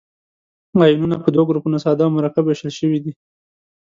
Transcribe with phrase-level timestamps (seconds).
[0.85, 3.11] آیونونه په دوه ګروپو ساده او مرکب ویشل شوي دي.